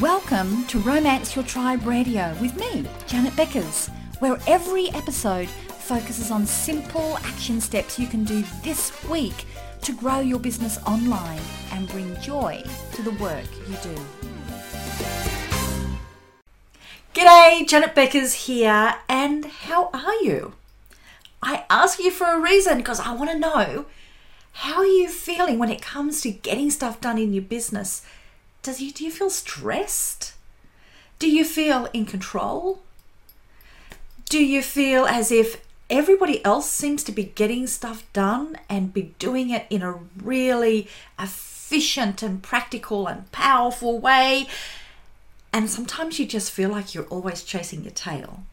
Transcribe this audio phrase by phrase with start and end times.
[0.00, 6.46] Welcome to Romance Your Tribe Radio with me, Janet Beckers, where every episode focuses on
[6.46, 9.46] simple action steps you can do this week
[9.82, 12.60] to grow your business online and bring joy
[12.94, 13.94] to the work you do.
[17.14, 20.54] G'day, Janet Beckers here, and how are you?
[21.40, 23.86] I ask you for a reason because I want to know
[24.54, 28.02] how are you feeling when it comes to getting stuff done in your business
[28.64, 30.32] does you do you feel stressed?
[31.20, 32.80] Do you feel in control?
[34.28, 39.14] Do you feel as if everybody else seems to be getting stuff done and be
[39.18, 40.88] doing it in a really
[41.18, 44.48] efficient and practical and powerful way?
[45.52, 48.44] And sometimes you just feel like you're always chasing your tail.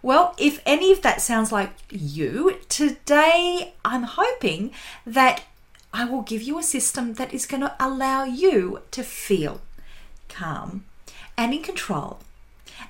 [0.00, 4.70] Well, if any of that sounds like you, today I'm hoping
[5.04, 5.42] that
[5.92, 9.60] I will give you a system that is going to allow you to feel
[10.28, 10.84] calm
[11.36, 12.20] and in control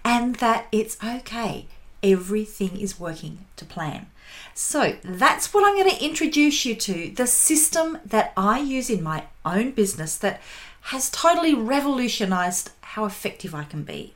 [0.05, 1.67] and that it's okay.
[2.03, 4.07] Everything is working to plan.
[4.55, 9.03] So that's what I'm going to introduce you to the system that I use in
[9.03, 10.41] my own business that
[10.83, 14.15] has totally revolutionized how effective I can be.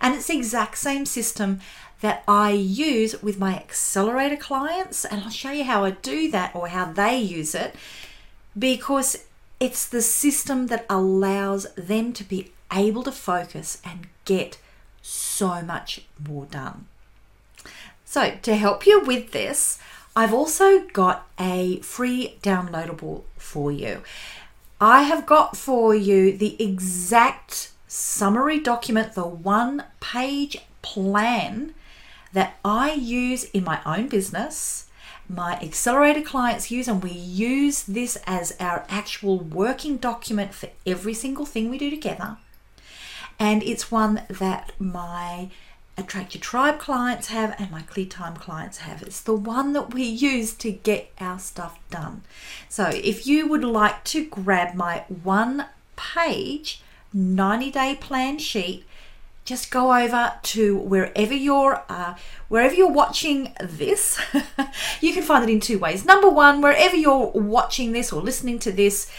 [0.00, 1.60] And it's the exact same system
[2.00, 6.54] that I use with my accelerator clients, and I'll show you how I do that
[6.54, 7.76] or how they use it
[8.58, 9.24] because
[9.60, 14.58] it's the system that allows them to be able to focus and get
[15.02, 16.86] so much more done.
[18.04, 19.78] So, to help you with this,
[20.14, 24.02] I've also got a free downloadable for you.
[24.80, 31.74] I have got for you the exact summary document, the one page plan
[32.32, 34.88] that I use in my own business
[35.32, 41.14] my accelerator clients use, and we use this as our actual working document for every
[41.14, 42.36] single thing we do together.
[43.38, 45.50] And it's one that my
[45.96, 49.02] Attract Your Tribe clients have and my Clear Time clients have.
[49.02, 52.22] It's the one that we use to get our stuff done.
[52.68, 55.66] So if you would like to grab my one
[55.96, 56.82] page
[57.12, 58.84] 90 day plan sheet,
[59.44, 62.14] just go over to wherever you're uh,
[62.48, 64.20] wherever you're watching this.
[65.00, 66.04] You can find it in two ways.
[66.04, 69.10] Number one wherever you're watching this or listening to this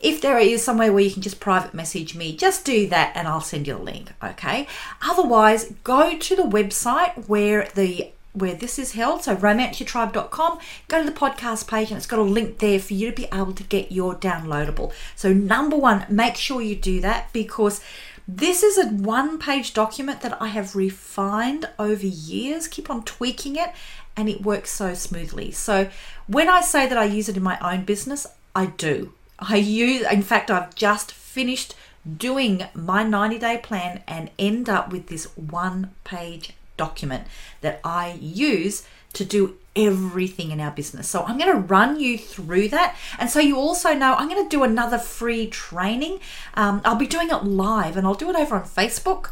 [0.00, 3.28] if there is somewhere where you can just private message me just do that and
[3.28, 4.66] i'll send you a link okay?
[5.02, 10.58] Otherwise go to the website where the where this is held so romanceyourtribe.com
[10.88, 13.28] go to the podcast page and it's got a link there for you to be
[13.32, 14.92] able to get your downloadable.
[15.16, 17.80] So number one make sure you do that because
[18.26, 23.56] this is a one page document that I have refined over years, keep on tweaking
[23.56, 23.72] it,
[24.16, 25.50] and it works so smoothly.
[25.50, 25.88] So,
[26.26, 29.12] when I say that I use it in my own business, I do.
[29.38, 31.74] I use, in fact, I've just finished
[32.16, 37.26] doing my 90 day plan and end up with this one page document
[37.60, 41.08] that I use to do everything in our business.
[41.08, 42.96] So I'm going to run you through that.
[43.18, 46.20] And so you also know I'm going to do another free training.
[46.54, 49.30] Um, I'll be doing it live and I'll do it over on Facebook.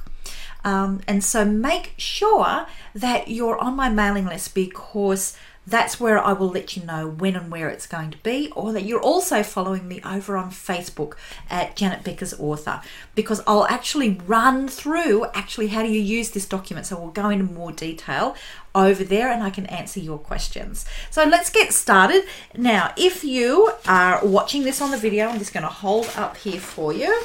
[0.65, 5.37] Um, and so make sure that you're on my mailing list because
[5.69, 8.73] that's where I will let you know when and where it's going to be, or
[8.73, 11.15] that you're also following me over on Facebook
[11.51, 12.81] at Janet Beckers Author,
[13.15, 16.87] because I'll actually run through actually how do you use this document.
[16.87, 18.35] So we'll go into more detail
[18.75, 20.87] over there and I can answer your questions.
[21.11, 22.25] So let's get started.
[22.57, 26.39] Now, if you are watching this on the video, I'm just going to hold up
[26.39, 27.23] here for you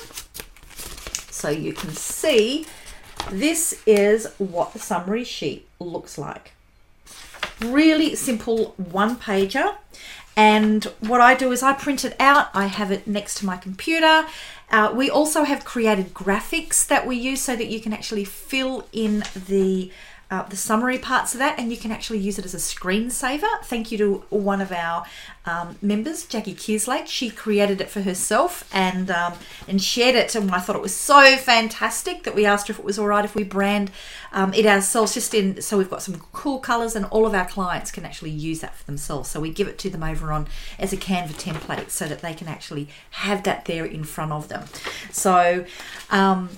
[1.29, 2.65] so you can see
[3.31, 6.51] this is what the summary sheet looks like
[7.62, 9.75] really simple one pager.
[10.36, 13.58] And what I do is I print it out, I have it next to my
[13.58, 14.25] computer.
[14.72, 18.88] Uh, we also have created graphics that we use so that you can actually fill
[18.91, 19.91] in the
[20.33, 23.61] uh, the summary parts of that, and you can actually use it as a screensaver.
[23.63, 25.05] Thank you to one of our
[25.45, 27.05] um, members, Jackie Kieslake.
[27.05, 29.33] She created it for herself and um,
[29.67, 32.79] and shared it, and I thought it was so fantastic that we asked her if
[32.79, 33.91] it was all right if we brand
[34.31, 35.13] um, it ourselves.
[35.13, 38.31] Just in so we've got some cool colours, and all of our clients can actually
[38.31, 39.29] use that for themselves.
[39.29, 40.47] So we give it to them over on
[40.79, 44.47] as a Canva template so that they can actually have that there in front of
[44.47, 44.63] them.
[45.11, 45.66] So
[46.09, 46.49] um,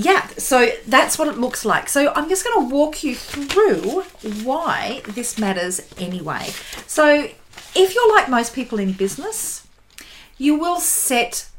[0.00, 1.88] yeah, so that's what it looks like.
[1.88, 4.02] So I'm just going to walk you through
[4.44, 6.50] why this matters anyway.
[6.86, 7.28] So
[7.74, 9.66] if you're like most people in business,
[10.38, 11.50] you will set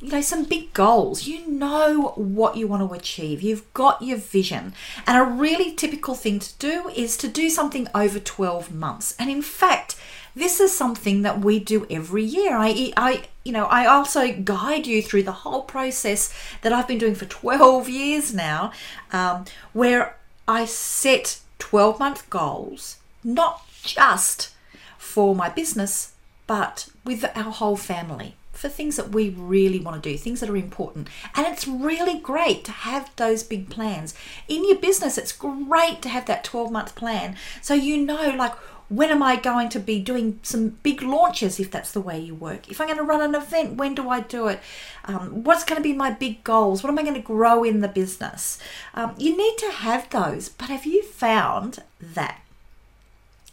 [0.00, 4.16] you know some big goals you know what you want to achieve you've got your
[4.16, 4.72] vision
[5.08, 9.28] and a really typical thing to do is to do something over 12 months and
[9.28, 9.96] in fact
[10.38, 12.56] this is something that we do every year.
[12.56, 16.32] I, I, you know, I also guide you through the whole process
[16.62, 18.72] that I've been doing for 12 years now,
[19.12, 24.54] um, where I set 12 month goals, not just
[24.96, 26.12] for my business,
[26.46, 30.50] but with our whole family for things that we really want to do, things that
[30.50, 31.08] are important.
[31.36, 34.14] And it's really great to have those big plans.
[34.48, 38.54] In your business, it's great to have that 12 month plan so you know, like,
[38.88, 42.34] when am I going to be doing some big launches if that's the way you
[42.34, 42.70] work?
[42.70, 44.60] If I'm going to run an event, when do I do it?
[45.04, 46.82] Um, what's going to be my big goals?
[46.82, 48.58] What am I going to grow in the business?
[48.94, 52.40] Um, you need to have those, but have you found that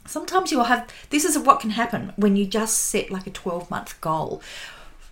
[0.05, 3.69] sometimes you'll have this is what can happen when you just set like a 12
[3.71, 4.39] month goal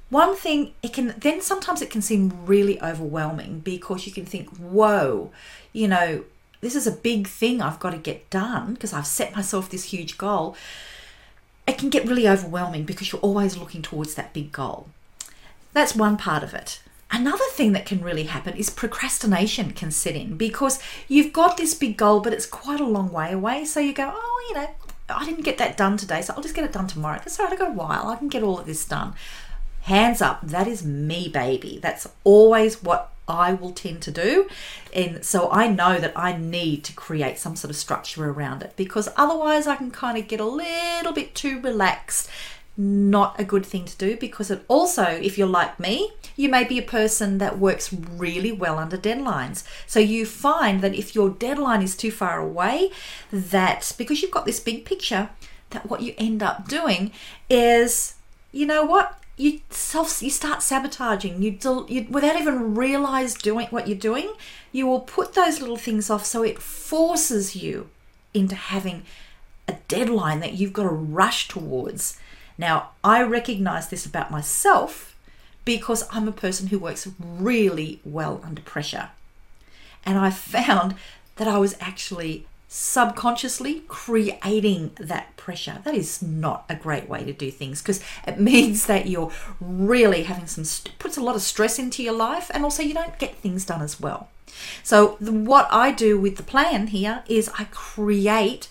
[0.10, 4.48] one thing it can then sometimes it can seem really overwhelming because you can think
[4.58, 5.32] whoa
[5.72, 6.24] you know
[6.64, 9.86] this is a big thing i've got to get done because i've set myself this
[9.86, 10.56] huge goal
[11.68, 14.88] it can get really overwhelming because you're always looking towards that big goal
[15.74, 16.80] that's one part of it
[17.14, 21.76] Another thing that can really happen is procrastination can set in because you've got this
[21.76, 23.66] big goal, but it's quite a long way away.
[23.66, 24.68] So you go, oh, you know,
[25.10, 27.20] I didn't get that done today, so I'll just get it done tomorrow.
[27.20, 28.08] That's all right, I've got a while.
[28.08, 29.14] I can get all of this done.
[29.82, 31.78] Hands up, that is me, baby.
[31.80, 34.50] That's always what I will tend to do.
[34.94, 38.74] And so I know that I need to create some sort of structure around it
[38.76, 42.30] because otherwise I can kind of get a little bit too relaxed
[42.76, 46.64] not a good thing to do because it also, if you're like me, you may
[46.64, 49.64] be a person that works really well under deadlines.
[49.86, 52.92] So you find that if your deadline is too far away,
[53.32, 55.30] that because you've got this big picture,
[55.70, 57.12] that what you end up doing
[57.50, 58.16] is,
[58.52, 59.20] you know what?
[59.36, 61.42] You self you start sabotaging.
[61.42, 64.34] You, del, you without even realize doing what you're doing,
[64.72, 66.26] you will put those little things off.
[66.26, 67.90] So it forces you
[68.34, 69.04] into having
[69.68, 72.20] a deadline that you've got to rush towards
[72.58, 75.16] now, I recognize this about myself
[75.66, 79.10] because I'm a person who works really well under pressure.
[80.06, 80.96] And I found
[81.38, 82.46] that I was actually
[82.76, 85.78] subconsciously creating that pressure.
[85.84, 89.32] That is not a great way to do things because it means that you're
[89.62, 90.66] really having some,
[90.98, 93.84] puts a lot of stress into your life and also you don't get things done
[93.84, 94.28] as well.
[94.82, 98.70] So, the, what I do with the plan here is I create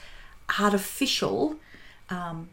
[0.59, 1.57] artificial
[2.11, 2.49] um,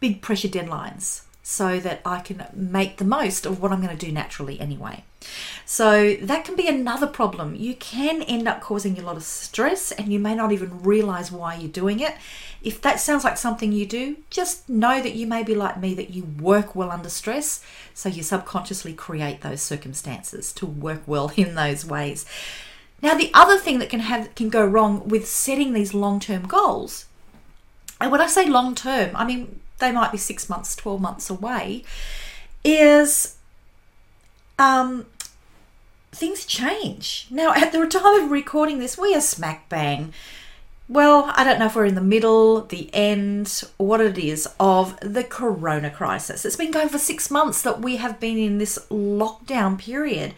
[0.00, 4.06] big pressure deadlines so that I can make the most of what I'm going to
[4.06, 5.04] do naturally anyway.
[5.64, 7.54] So that can be another problem.
[7.54, 11.32] You can end up causing a lot of stress and you may not even realize
[11.32, 12.14] why you're doing it.
[12.62, 15.94] If that sounds like something you do, just know that you may be like me
[15.94, 17.64] that you work well under stress,
[17.94, 22.24] so you subconsciously create those circumstances to work well in those ways.
[23.00, 27.06] Now the other thing that can have can go wrong with setting these long-term goals
[28.02, 31.30] and when I say long term, I mean they might be six months, 12 months
[31.30, 31.84] away,
[32.64, 33.36] is
[34.58, 35.06] um,
[36.12, 37.26] things change.
[37.30, 40.12] Now, at the time of recording this, we are smack bang.
[40.88, 44.98] Well, I don't know if we're in the middle, the end, what it is of
[45.00, 46.44] the corona crisis.
[46.44, 50.34] It's been going for six months that we have been in this lockdown period.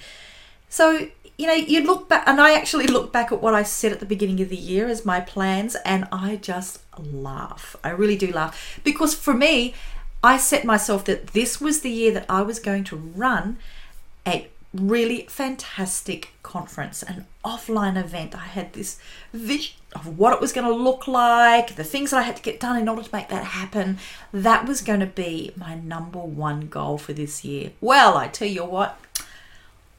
[0.69, 3.93] So you know, you look back, and I actually look back at what I said
[3.93, 7.75] at the beginning of the year as my plans, and I just laugh.
[7.83, 9.75] I really do laugh because for me,
[10.23, 13.59] I set myself that this was the year that I was going to run
[14.27, 18.35] a really fantastic conference, an offline event.
[18.35, 18.99] I had this
[19.33, 22.43] vision of what it was going to look like, the things that I had to
[22.43, 23.99] get done in order to make that happen.
[24.33, 27.71] That was going to be my number one goal for this year.
[27.81, 29.01] Well, I tell you what,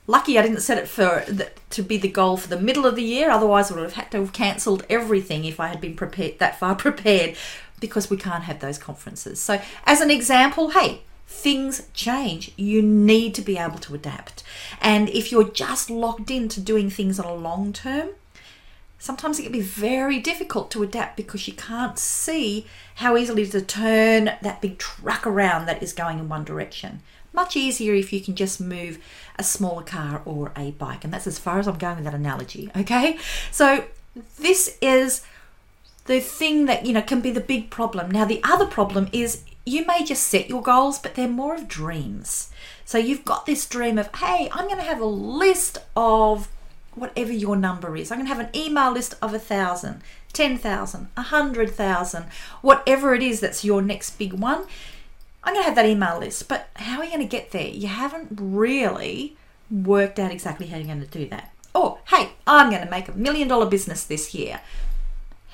[0.08, 2.96] Lucky I didn't set it for the, to be the goal for the middle of
[2.96, 3.32] the year.
[3.32, 6.60] Otherwise, I would have had to have cancelled everything if I had been prepared that
[6.60, 7.36] far prepared,
[7.80, 9.40] because we can't have those conferences.
[9.42, 12.52] So, as an example, hey, things change.
[12.56, 14.44] You need to be able to adapt.
[14.82, 18.10] And if you're just locked into doing things on a long term,
[19.00, 22.66] sometimes it can be very difficult to adapt because you can't see
[22.96, 27.02] how easily to turn that big truck around that is going in one direction.
[27.34, 28.98] Much easier if you can just move
[29.38, 31.04] a smaller car or a bike.
[31.04, 32.72] And that's as far as I'm going with that analogy.
[32.76, 33.18] Okay.
[33.52, 33.84] So
[34.40, 35.22] this is
[36.06, 38.10] the thing that, you know, can be the big problem.
[38.10, 41.68] Now, the other problem is you may just set your goals, but they're more of
[41.68, 42.52] dreams.
[42.86, 46.50] So you've got this dream of, hey, I'm going to have a list of
[46.94, 48.12] whatever your number is.
[48.12, 50.02] I'm going to have an email list of a thousand,
[50.34, 52.26] ten thousand, a hundred thousand,
[52.62, 54.66] whatever it is that's your next big one.
[55.44, 57.68] I'm going to have that email list, but how are you going to get there?
[57.68, 59.36] You haven't really
[59.70, 61.52] worked out exactly how you're going to do that.
[61.74, 64.62] Or, hey, I'm going to make a million dollar business this year.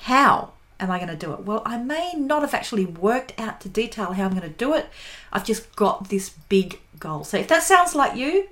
[0.02, 0.52] How
[0.82, 1.40] am I going to do it?
[1.40, 4.74] Well, I may not have actually worked out to detail how I'm going to do
[4.74, 4.88] it.
[5.32, 7.24] I've just got this big goal.
[7.24, 8.48] So if that sounds like you,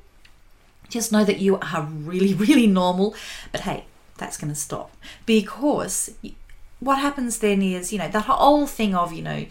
[0.89, 3.15] just know that you are really, really normal.
[3.53, 3.85] But hey,
[4.17, 4.97] that's going to stop
[5.27, 6.15] because
[6.79, 9.47] what happens then is, you know, that whole thing of, you know,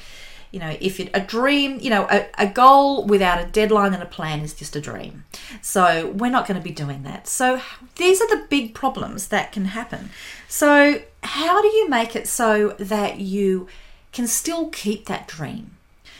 [0.51, 4.01] you know, if it, a dream, you know, a, a goal without a deadline and
[4.01, 5.25] a plan is just a dream.
[5.61, 7.27] So we're not going to be doing that.
[7.27, 7.61] So
[7.97, 10.09] these are the big problems that can happen.
[10.47, 13.67] So, how do you make it so that you
[14.11, 15.71] can still keep that dream?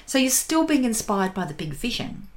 [0.06, 2.28] So you're still being inspired by the big vision,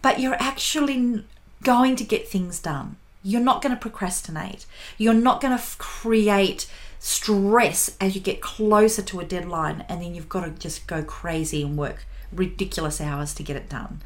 [0.00, 1.24] but you're actually
[1.62, 2.96] going to get things done.
[3.22, 4.64] You're not going to procrastinate.
[4.96, 10.14] You're not going to create stress as you get closer to a deadline and then
[10.14, 14.00] you've got to just go crazy and work ridiculous hours to get it done.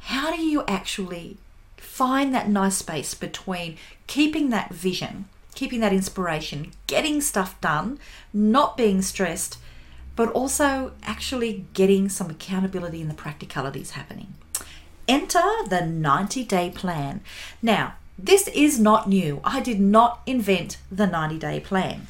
[0.00, 1.36] How do you actually
[1.76, 7.98] find that nice space between keeping that vision, keeping that inspiration, getting stuff done,
[8.32, 9.58] not being stressed,
[10.14, 14.34] but also actually getting some accountability and the practicalities happening?
[15.08, 17.20] Enter the 90 day plan.
[17.62, 19.40] Now, this is not new.
[19.44, 22.08] I did not invent the 90 day plan.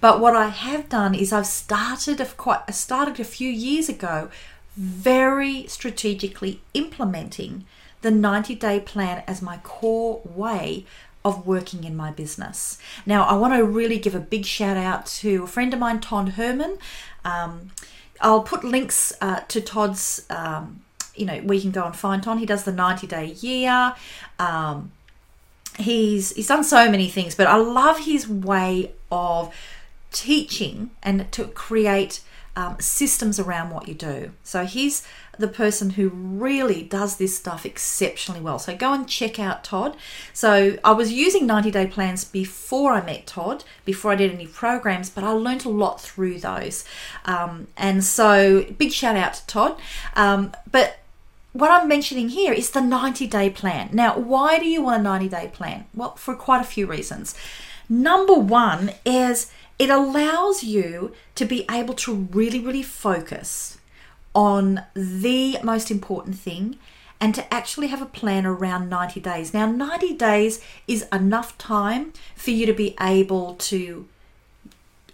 [0.00, 4.30] But what I have done is I've started a quite started a few years ago
[4.76, 7.64] very strategically implementing
[8.02, 10.84] the 90 day plan as my core way
[11.24, 12.78] of working in my business.
[13.04, 16.00] Now, I want to really give a big shout out to a friend of mine,
[16.00, 16.78] Todd Herman.
[17.24, 17.72] Um,
[18.20, 20.82] I'll put links uh, to Todd's, um,
[21.16, 22.38] you know, we can go and find Todd.
[22.38, 23.94] He does the 90 day year.
[24.38, 24.92] Um,
[25.78, 29.54] he's he's done so many things, but I love his way of
[30.10, 32.20] teaching and to create
[32.56, 34.32] um, systems around what you do.
[34.42, 35.06] So he's
[35.38, 38.58] the person who really does this stuff exceptionally well.
[38.58, 39.94] So go and check out Todd.
[40.32, 44.46] So I was using 90 day plans before I met Todd, before I did any
[44.46, 46.86] programs, but I learned a lot through those.
[47.26, 49.78] Um, and so big shout out to Todd.
[50.14, 50.98] Um, but
[51.58, 53.90] what I'm mentioning here is the 90 day plan.
[53.92, 55.86] Now, why do you want a 90 day plan?
[55.94, 57.34] Well, for quite a few reasons.
[57.88, 63.78] Number one is it allows you to be able to really, really focus
[64.34, 66.78] on the most important thing
[67.20, 69.54] and to actually have a plan around 90 days.
[69.54, 74.06] Now, 90 days is enough time for you to be able to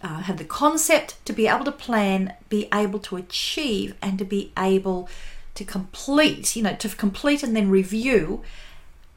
[0.01, 4.25] uh, have the concept, to be able to plan, be able to achieve, and to
[4.25, 5.07] be able
[5.55, 8.41] to complete, you know, to complete and then review,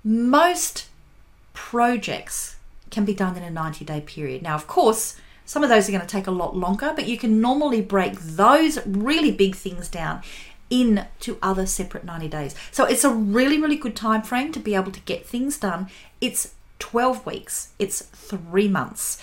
[0.05, 0.89] most
[1.53, 2.57] projects
[2.91, 4.43] can be done in a 90 day period.
[4.43, 7.17] Now, of course, some of those are going to take a lot longer, but you
[7.17, 10.23] can normally break those really big things down
[10.69, 12.55] into other separate 90 days.
[12.73, 15.89] So it's a really, really good time frame to be able to get things done.
[16.21, 19.23] It's 12 weeks, it's three months,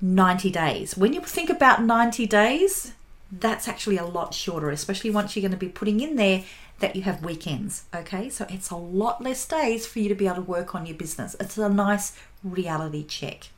[0.00, 0.96] 90 days.
[0.96, 2.92] When you think about 90 days,
[3.40, 6.44] that's actually a lot shorter, especially once you're going to be putting in there
[6.80, 7.84] that you have weekends.
[7.94, 10.86] Okay, so it's a lot less days for you to be able to work on
[10.86, 11.36] your business.
[11.40, 13.48] It's a nice reality check.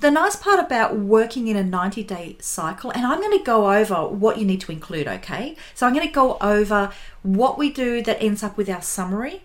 [0.00, 3.72] The nice part about working in a 90 day cycle, and I'm going to go
[3.72, 5.56] over what you need to include, okay?
[5.74, 6.92] So I'm going to go over
[7.22, 9.42] what we do that ends up with our summary.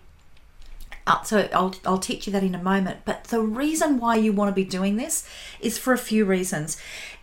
[1.07, 2.99] Uh, so I'll, I'll teach you that in a moment.
[3.03, 5.27] But the reason why you want to be doing this
[5.59, 6.77] is for a few reasons.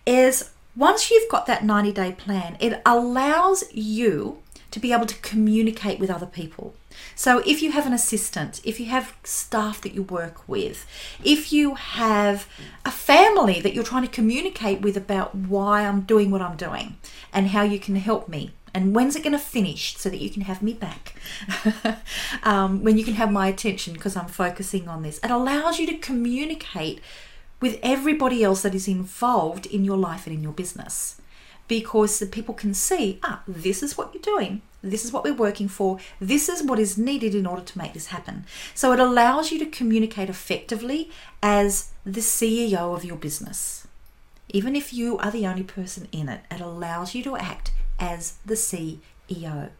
[0.04, 4.38] Is once you've got that 90 day plan, it allows you
[4.70, 6.74] to be able to communicate with other people.
[7.14, 10.86] So, if you have an assistant, if you have staff that you work with,
[11.24, 12.48] if you have
[12.84, 16.96] a family that you're trying to communicate with about why I'm doing what I'm doing
[17.32, 20.30] and how you can help me, and when's it going to finish so that you
[20.30, 21.14] can have me back
[22.42, 25.86] um, when you can have my attention because i'm focusing on this it allows you
[25.86, 27.00] to communicate
[27.60, 31.20] with everybody else that is involved in your life and in your business.
[31.68, 34.62] Because the people can see ah this is what you're doing.
[34.82, 35.98] This is what we're working for.
[36.18, 38.46] This is what is needed in order to make this happen.
[38.74, 41.10] So it allows you to communicate effectively
[41.42, 43.86] as the CEO of your business.
[44.48, 48.34] Even if you are the only person in it it allows you to act as
[48.44, 49.70] the CEO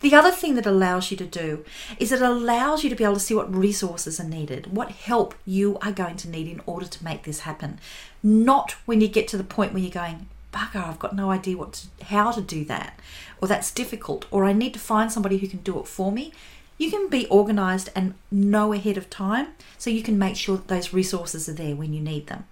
[0.00, 1.64] the other thing that allows you to do
[1.98, 5.34] is it allows you to be able to see what resources are needed, what help
[5.44, 7.78] you are going to need in order to make this happen.
[8.22, 11.56] Not when you get to the point where you're going, bugger, I've got no idea
[11.56, 12.98] what to, how to do that,
[13.40, 16.32] or that's difficult, or I need to find somebody who can do it for me.
[16.78, 20.68] You can be organized and know ahead of time so you can make sure that
[20.68, 22.44] those resources are there when you need them.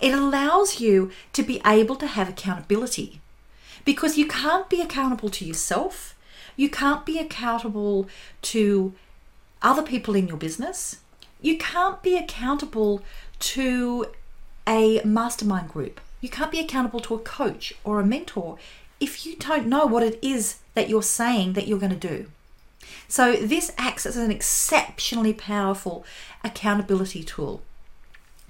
[0.00, 3.20] It allows you to be able to have accountability
[3.84, 6.14] because you can't be accountable to yourself
[6.58, 8.08] you can't be accountable
[8.42, 8.92] to
[9.62, 10.96] other people in your business.
[11.40, 13.00] You can't be accountable
[13.38, 14.06] to
[14.66, 18.58] a mastermind group You can't be accountable to a coach or a mentor
[18.98, 22.26] if you don't know what it is that you're saying that you're going to do.
[23.06, 26.04] So, this acts as an exceptionally powerful
[26.42, 27.62] accountability tool,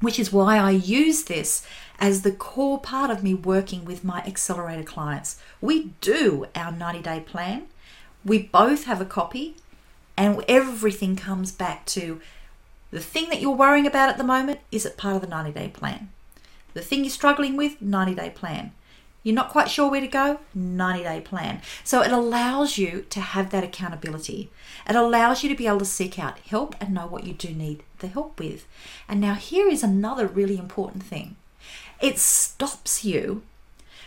[0.01, 1.67] which is why I use this
[1.99, 5.39] as the core part of me working with my accelerator clients.
[5.61, 7.67] We do our 90 day plan,
[8.25, 9.57] we both have a copy,
[10.17, 12.21] and everything comes back to
[12.91, 15.53] the thing that you're worrying about at the moment is it part of the 90
[15.53, 16.11] day plan?
[16.75, 18.73] The thing you're struggling with, 90 day plan.
[19.23, 21.61] You're not quite sure where to go, 90 day plan.
[21.85, 24.51] So it allows you to have that accountability.
[24.89, 27.51] It allows you to be able to seek out help and know what you do
[27.51, 28.67] need the help with.
[29.09, 31.37] And now, here is another really important thing
[32.01, 33.43] it stops you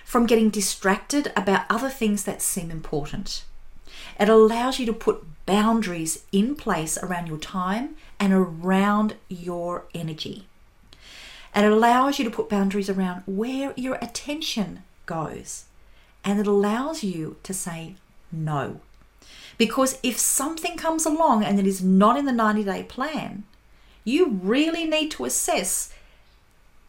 [0.05, 3.43] from getting distracted about other things that seem important.
[4.19, 10.47] It allows you to put boundaries in place around your time and around your energy.
[11.55, 15.65] It allows you to put boundaries around where your attention goes.
[16.23, 17.95] And it allows you to say
[18.31, 18.79] no.
[19.57, 23.43] Because if something comes along and it is not in the 90 day plan,
[24.03, 25.93] you really need to assess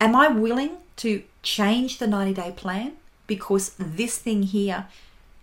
[0.02, 2.94] Am I willing to change the 90 day plan
[3.28, 4.86] because this thing here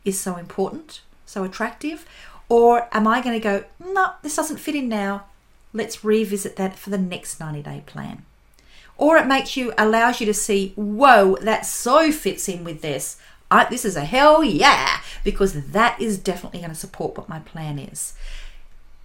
[0.03, 2.05] is so important, so attractive?
[2.49, 5.25] Or am I going to go, no, this doesn't fit in now.
[5.71, 8.23] Let's revisit that for the next 90 day plan.
[8.97, 13.17] Or it makes you, allows you to see, whoa, that so fits in with this.
[13.51, 17.39] I, this is a hell yeah, because that is definitely going to support what my
[17.39, 18.13] plan is.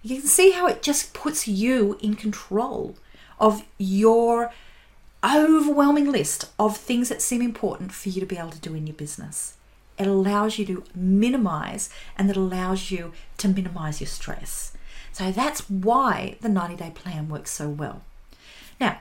[0.03, 2.95] You can see how it just puts you in control
[3.39, 4.51] of your
[5.23, 8.85] overwhelming list of things that seem important for you to be able to do in
[8.85, 9.54] your business.
[9.97, 14.73] It allows you to minimize and it allows you to minimize your stress.
[15.11, 18.01] So that's why the 90 day plan works so well.
[18.79, 18.99] Now,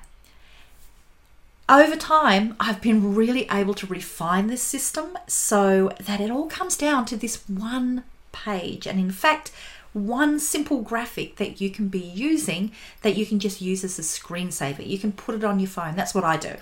[1.69, 6.77] over time, I've been really able to refine this system so that it all comes
[6.77, 8.87] down to this one page.
[8.87, 9.51] And in fact,
[9.93, 12.73] one simple graphic that you can be using
[13.03, 14.87] that you can just use as a screensaver.
[14.87, 15.97] You can put it on your phone.
[15.97, 16.57] That's what I do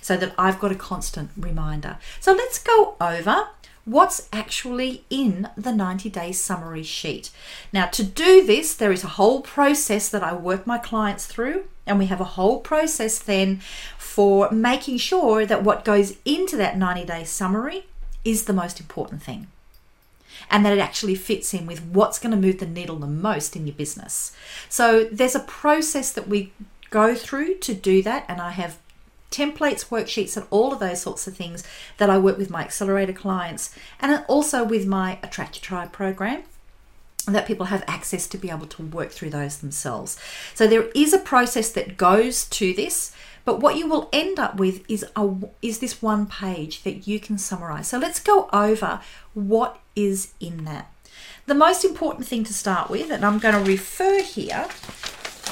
[0.00, 1.98] so that I've got a constant reminder.
[2.20, 3.48] So let's go over
[3.84, 7.30] what's actually in the 90 day summary sheet.
[7.72, 11.64] Now, to do this, there is a whole process that I work my clients through,
[11.86, 13.60] and we have a whole process then
[13.98, 17.86] for making sure that what goes into that 90 day summary
[18.24, 19.48] is the most important thing
[20.50, 23.56] and that it actually fits in with what's going to move the needle the most
[23.56, 24.34] in your business.
[24.68, 26.52] So there's a process that we
[26.90, 28.78] go through to do that, and I have
[29.34, 31.64] templates, worksheets, and all of those sorts of things
[31.98, 36.44] that I work with my accelerator clients and also with my Attract Your Tribe program
[37.26, 40.18] that people have access to be able to work through those themselves.
[40.54, 43.12] So there is a process that goes to this.
[43.44, 47.20] But what you will end up with is a is this one page that you
[47.20, 47.88] can summarize.
[47.88, 49.00] So let's go over
[49.34, 50.90] what is in that.
[51.46, 54.66] The most important thing to start with, and I'm going to refer here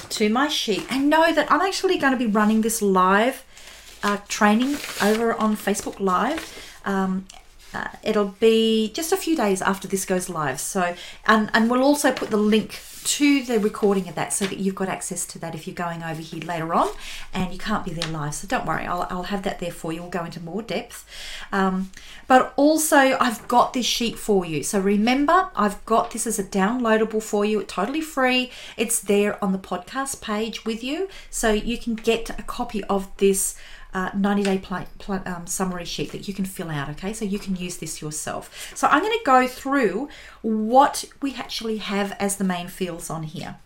[0.09, 3.45] to my sheet and know that I'm actually going to be running this live
[4.03, 6.59] uh, training over on Facebook Live.
[6.85, 7.27] Um,
[7.75, 10.61] uh, it'll be just a few days after this goes live.
[10.61, 10.95] So,
[11.27, 14.75] and and we'll also put the link to the recording of that so that you've
[14.75, 16.89] got access to that if you're going over here later on
[17.35, 18.35] and you can't be there live.
[18.35, 20.03] So don't worry, I'll, I'll have that there for you.
[20.03, 21.05] We'll go into more depth.
[21.51, 21.91] Um,
[22.29, 24.63] but also, I've got this sheet for you.
[24.63, 27.61] So remember, I've got this as a downloadable for you.
[27.61, 28.51] It's totally free.
[28.77, 31.09] It's there on the podcast page with you.
[31.29, 33.57] So you can get a copy of this
[33.95, 36.89] uh, 90 day pl- pl- um, summary sheet that you can fill out.
[36.91, 38.73] Okay, so you can use this yourself.
[38.75, 40.09] So I'm going to go through
[40.41, 43.57] what we actually have as the main fields on here.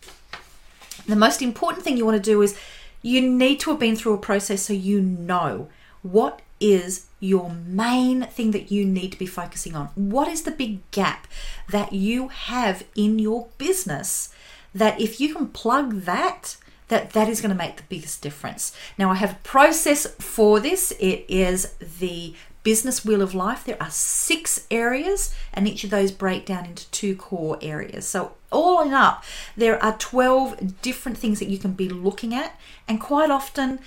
[1.06, 2.58] The most important thing you want to do is
[3.02, 5.68] you need to have been through a process so you know
[6.02, 9.86] what is your main thing that you need to be focusing on.
[9.94, 11.26] What is the big gap
[11.68, 14.34] that you have in your business
[14.74, 16.56] that if you can plug that,
[16.88, 18.74] that that is going to make the biggest difference.
[18.98, 20.92] Now I have a process for this.
[21.00, 23.64] It is the business wheel of life.
[23.64, 28.08] There are six areas, and each of those break down into two core areas.
[28.08, 29.22] So all in up,
[29.56, 33.78] there are 12 different things that you can be looking at, and quite often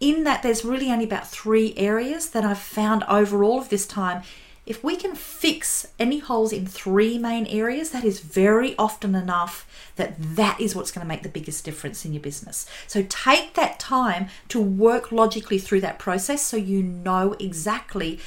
[0.00, 3.86] in that there's really only about three areas that I've found over all of this
[3.86, 4.22] time
[4.66, 9.66] if we can fix any holes in three main areas, that is very often enough
[9.94, 12.66] that that is what's going to make the biggest difference in your business.
[12.86, 18.18] So take that time to work logically through that process so you know exactly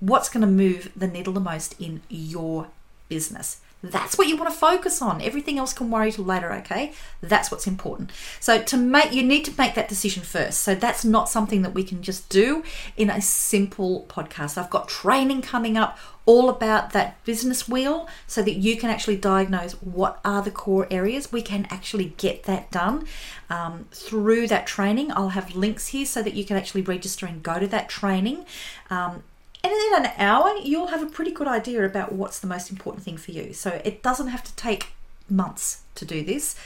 [0.00, 2.68] what's going to move the needle the most in your
[3.08, 3.60] business.
[3.82, 5.20] That's what you want to focus on.
[5.20, 6.92] Everything else can worry till later, okay?
[7.20, 8.12] That's what's important.
[8.38, 10.60] So to make you need to make that decision first.
[10.60, 12.62] So that's not something that we can just do
[12.96, 14.56] in a simple podcast.
[14.56, 19.16] I've got training coming up all about that business wheel so that you can actually
[19.16, 21.32] diagnose what are the core areas.
[21.32, 23.06] We can actually get that done
[23.50, 25.10] um, through that training.
[25.12, 28.44] I'll have links here so that you can actually register and go to that training.
[28.90, 29.24] Um,
[29.64, 33.04] and in an hour, you'll have a pretty good idea about what's the most important
[33.04, 33.52] thing for you.
[33.52, 34.92] So it doesn't have to take
[35.28, 36.56] months to do this.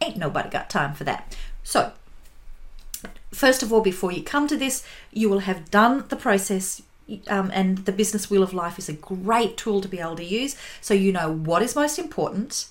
[0.00, 1.36] Ain't nobody got time for that.
[1.64, 1.92] So,
[3.32, 6.82] first of all, before you come to this, you will have done the process.
[7.28, 10.24] Um, and the business wheel of life is a great tool to be able to
[10.24, 12.66] use so you know what is most important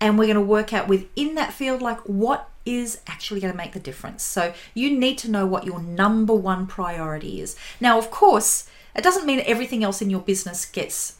[0.00, 3.56] and we're going to work out within that field like what is actually going to
[3.56, 7.98] make the difference so you need to know what your number one priority is now
[7.98, 11.16] of course it doesn't mean everything else in your business gets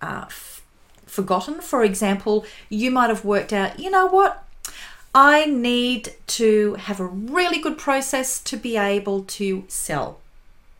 [0.00, 0.62] uh, f-
[1.06, 1.60] forgotten.
[1.60, 4.44] For example, you might have worked out, you know what?
[5.14, 10.20] I need to have a really good process to be able to sell.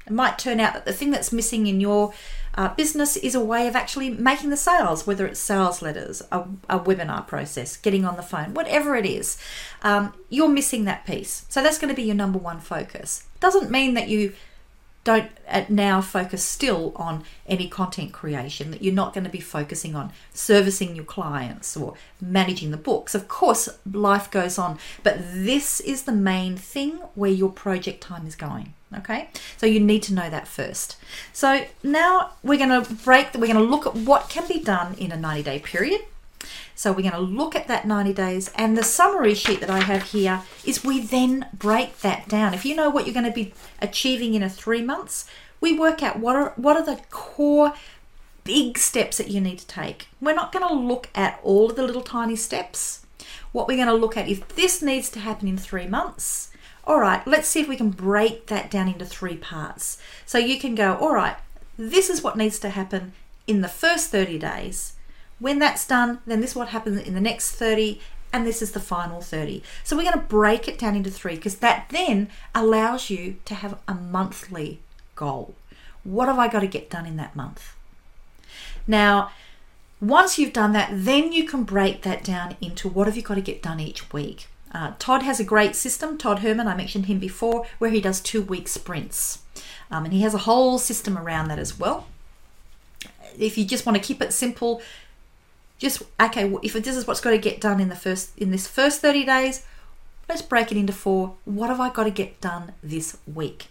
[0.07, 2.13] It might turn out that the thing that's missing in your
[2.57, 6.45] uh, business is a way of actually making the sales, whether it's sales letters, a,
[6.69, 9.39] a webinar process, getting on the phone, whatever it is.
[9.83, 11.47] Um, you're missing that piece.
[11.49, 13.27] So that's going to be your number one focus.
[13.41, 14.35] Doesn't mean that you
[15.05, 19.41] don't uh, now focus still on any content creation that you're not going to be
[19.41, 23.15] focusing on servicing your clients or managing the books.
[23.15, 28.27] Of course life goes on but this is the main thing where your project time
[28.27, 29.29] is going okay?
[29.57, 30.97] So you need to know that first.
[31.33, 34.95] So now we're going to break we're going to look at what can be done
[34.95, 36.03] in a 90 day period
[36.75, 39.81] so we're going to look at that 90 days and the summary sheet that I
[39.81, 42.55] have here is we then break that down.
[42.55, 45.29] If you know what you're going to be achieving in a 3 months,
[45.61, 47.75] we work out what are what are the core
[48.43, 50.09] big steps that you need to take.
[50.21, 53.07] We're not going to look at all of the little tiny steps.
[53.53, 56.51] What we're going to look at if this needs to happen in 3 months,
[56.87, 59.99] all right, let's see if we can break that down into three parts.
[60.27, 61.37] So you can go, all right,
[61.79, 63.13] this is what needs to happen
[63.47, 64.94] in the first 30 days.
[65.39, 68.01] When that's done, then this is what happens in the next 30,
[68.33, 69.63] and this is the final 30.
[69.83, 73.55] So we're going to break it down into three because that then allows you to
[73.55, 74.81] have a monthly
[75.15, 75.55] goal.
[76.03, 77.75] What have I got to get done in that month?
[78.87, 79.31] Now,
[80.01, 83.35] once you've done that, then you can break that down into what have you got
[83.35, 84.49] to get done each week.
[84.73, 88.21] Uh, Todd has a great system, Todd Herman, I mentioned him before, where he does
[88.21, 89.43] two week sprints.
[89.91, 92.09] Um, and he has a whole system around that as well.
[93.39, 94.83] If you just want to keep it simple,
[95.79, 98.67] just okay if this is what's got to get done in the first in this
[98.67, 99.65] first 30 days
[100.29, 101.35] let's break it into four.
[101.45, 103.67] What have i got to get done this week?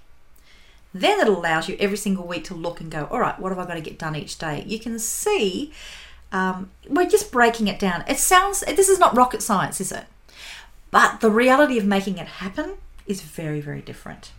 [0.93, 3.59] Then it allows you every single week to look and go all right what have
[3.59, 4.63] i got to get done each day?
[4.67, 5.71] You can see
[6.31, 8.03] um, we're just breaking it down.
[8.07, 10.05] It sounds this is not rocket science is it?
[10.91, 12.75] But the reality of making it happen
[13.07, 14.31] is very very different.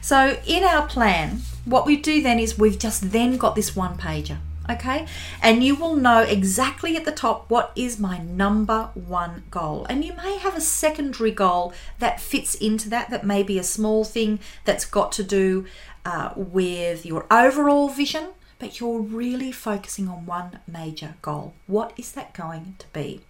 [0.00, 3.96] So in our plan what we do then is we've just then got this one
[3.96, 5.06] pager okay?
[5.42, 9.86] And you will know exactly at the top what is my number one goal.
[9.88, 13.64] And you may have a secondary goal that fits into that, that may be a
[13.64, 15.66] small thing that's got to do
[16.04, 21.54] uh, with your overall vision, but you're really focusing on one major goal.
[21.66, 23.22] What is that going to be?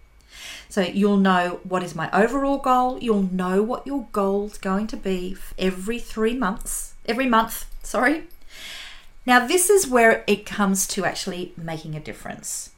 [0.69, 2.99] So you'll know what is my overall goal.
[3.01, 8.25] You'll know what your goal's going to be every three months, every month, sorry,
[9.27, 12.71] now, this is where it comes to actually making a difference.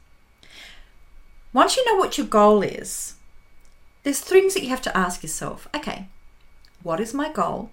[1.52, 3.14] Once you know what your goal is,
[4.02, 5.68] there's things that you have to ask yourself.
[5.72, 6.08] Okay,
[6.82, 7.70] what is my goal?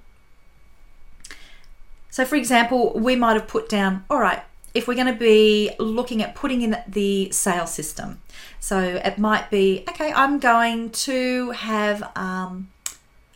[2.11, 4.43] So, for example, we might have put down, all right,
[4.75, 8.21] if we're going to be looking at putting in the sales system,
[8.59, 12.69] so it might be, okay, I'm going to have, um,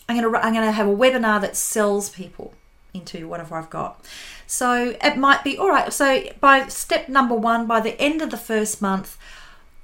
[0.07, 2.53] I'm going to, I'm going to have a webinar that sells people
[2.93, 4.03] into whatever I've got.
[4.47, 5.91] So it might be all right.
[5.93, 9.17] So by step number one, by the end of the first month,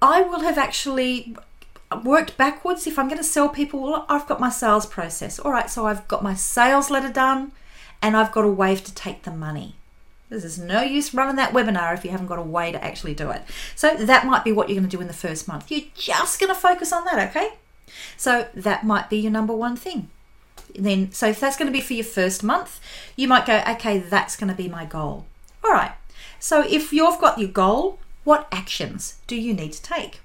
[0.01, 1.35] I will have actually
[2.03, 2.85] worked backwards.
[2.85, 5.39] If I'm going to sell people, well, I've got my sales process.
[5.39, 7.51] All right, so I've got my sales letter done
[8.01, 9.75] and I've got a way to take the money.
[10.29, 13.31] There's no use running that webinar if you haven't got a way to actually do
[13.31, 13.43] it.
[13.75, 15.71] So that might be what you're going to do in the first month.
[15.71, 17.53] You're just going to focus on that, okay?
[18.17, 20.09] So that might be your number one thing
[20.77, 22.79] then so if that's going to be for your first month,
[23.15, 25.25] you might go, okay, that's going to be my goal.
[25.63, 25.91] All right.
[26.39, 30.21] So if you've got your goal, what actions do you need to take?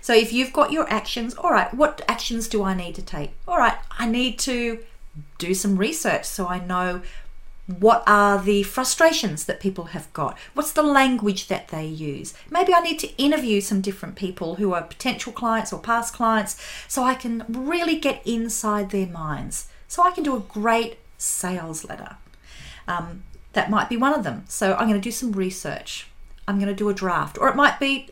[0.00, 3.32] So if you've got your actions, all right, what actions do I need to take?
[3.46, 4.78] All right, I need to
[5.38, 7.02] do some research so I know
[7.66, 10.36] What are the frustrations that people have got?
[10.52, 12.34] What's the language that they use?
[12.50, 16.60] Maybe I need to interview some different people who are potential clients or past clients
[16.88, 19.68] so I can really get inside their minds.
[19.92, 22.16] So I can do a great sales letter.
[22.88, 24.44] Um, that might be one of them.
[24.48, 26.06] So I'm going to do some research.
[26.48, 27.36] I'm going to do a draft.
[27.36, 28.08] Or it might be,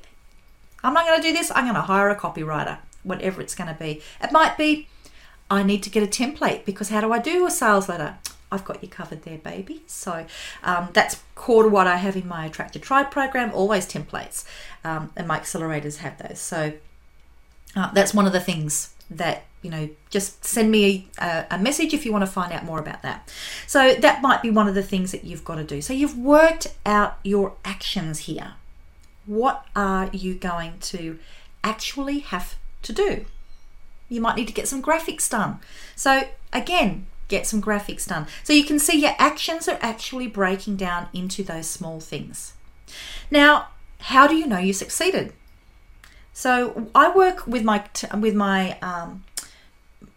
[0.84, 3.72] I'm not going to do this, I'm going to hire a copywriter, whatever it's going
[3.72, 4.02] to be.
[4.22, 4.88] It might be,
[5.50, 8.18] I need to get a template because how do I do a sales letter?
[8.52, 9.80] I've got you covered there, baby.
[9.86, 10.26] So
[10.62, 14.44] um, that's core to what I have in my Attract Tribe program, always templates.
[14.84, 16.40] Um, and my accelerators have those.
[16.40, 16.74] So
[17.74, 21.92] uh, that's one of the things that, you know, just send me a, a message
[21.92, 23.32] if you want to find out more about that.
[23.66, 25.82] So that might be one of the things that you've got to do.
[25.82, 28.54] So you've worked out your actions here.
[29.26, 31.18] What are you going to
[31.62, 33.26] actually have to do?
[34.08, 35.60] You might need to get some graphics done.
[35.94, 38.26] So, again, get some graphics done.
[38.42, 42.54] So you can see your actions are actually breaking down into those small things.
[43.30, 43.68] Now,
[44.00, 45.32] how do you know you succeeded?
[46.32, 47.84] So I work with my
[48.18, 49.24] with my um,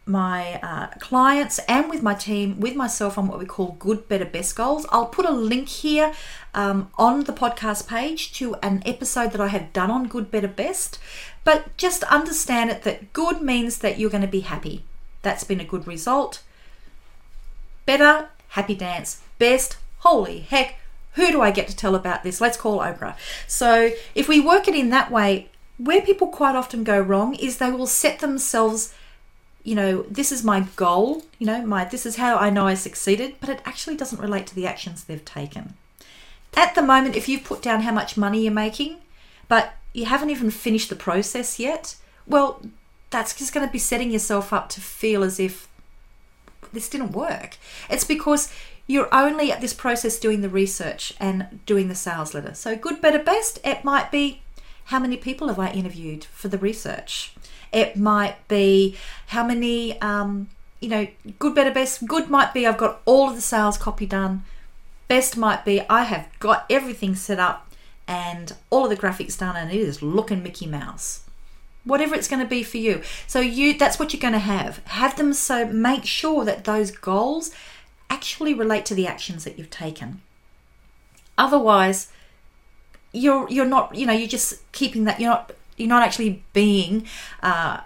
[0.05, 4.25] my uh, clients and with my team, with myself on what we call good, better,
[4.25, 4.85] best goals.
[4.89, 6.13] I'll put a link here
[6.53, 10.47] um, on the podcast page to an episode that I have done on good, better,
[10.47, 10.99] best.
[11.43, 14.83] But just understand it that good means that you're going to be happy.
[15.21, 16.43] That's been a good result.
[17.85, 19.21] Better, happy dance.
[19.39, 20.75] Best, holy heck,
[21.13, 22.41] who do I get to tell about this?
[22.41, 23.15] Let's call Oprah.
[23.47, 27.57] So if we work it in that way, where people quite often go wrong is
[27.57, 28.93] they will set themselves
[29.63, 32.73] you know this is my goal you know my this is how i know i
[32.73, 35.73] succeeded but it actually doesn't relate to the actions they've taken
[36.55, 38.97] at the moment if you've put down how much money you're making
[39.47, 41.95] but you haven't even finished the process yet
[42.27, 42.61] well
[43.09, 45.69] that's just going to be setting yourself up to feel as if
[46.73, 47.57] this didn't work.
[47.89, 48.51] It's because
[48.87, 52.53] you're only at this process doing the research and doing the sales letter.
[52.53, 54.41] So, good, better, best, it might be
[54.85, 57.32] how many people have I interviewed for the research?
[57.73, 61.07] It might be how many, um, you know,
[61.39, 62.05] good, better, best.
[62.07, 64.43] Good might be I've got all of the sales copy done.
[65.07, 67.69] Best might be I have got everything set up
[68.07, 71.23] and all of the graphics done and it is looking Mickey Mouse
[71.83, 73.01] whatever it's going to be for you.
[73.27, 74.79] So you that's what you're going to have.
[74.85, 77.51] Have them so make sure that those goals
[78.09, 80.21] actually relate to the actions that you've taken.
[81.37, 82.09] Otherwise,
[83.11, 87.05] you're you're not you know you're just keeping that you're not you're not actually being
[87.41, 87.81] uh,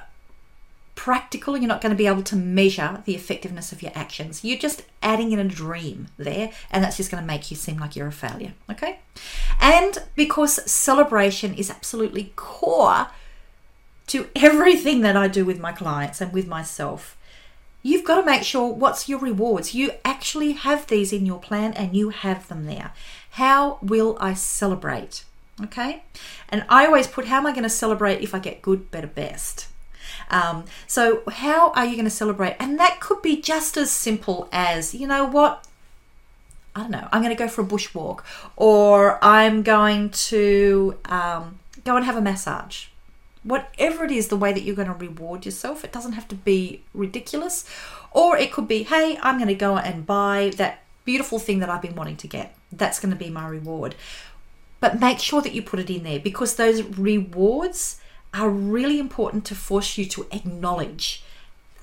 [0.95, 4.57] practical you're not going to be able to measure the effectiveness of your actions you're
[4.57, 7.95] just adding in a dream there and that's just going to make you seem like
[7.95, 8.99] you're a failure okay
[9.61, 13.07] and because celebration is absolutely core
[14.07, 17.17] to everything that I do with my clients and with myself.
[17.83, 19.75] You've got to make sure what's your rewards.
[19.75, 22.91] You actually have these in your plan and you have them there.
[23.31, 25.23] How will I celebrate?
[25.63, 26.03] Okay.
[26.49, 29.07] And I always put, how am I going to celebrate if I get good, better,
[29.07, 29.67] best?
[30.29, 32.55] Um, so, how are you going to celebrate?
[32.59, 35.65] And that could be just as simple as, you know what?
[36.75, 38.21] I don't know, I'm going to go for a bushwalk
[38.55, 42.85] or I'm going to um, go and have a massage
[43.47, 45.83] whatever it is, the way that you're going to reward yourself.
[45.83, 47.65] It doesn't have to be ridiculous.
[48.11, 51.69] Or it could be, hey, I'm going to go and buy that beautiful thing that
[51.69, 52.55] I've been wanting to get.
[52.71, 53.95] That's going to be my reward.
[54.79, 57.99] But make sure that you put it in there because those rewards
[58.33, 61.23] are really important to force you to acknowledge